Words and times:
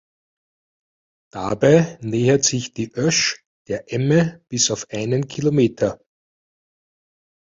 Dabei 1.31 1.99
nähert 2.01 2.43
sich 2.43 2.73
die 2.73 2.91
Ösch 2.95 3.45
der 3.67 3.93
Emme 3.93 4.43
bis 4.49 4.71
auf 4.71 4.87
einen 4.89 5.27
Kilometer. 5.27 5.99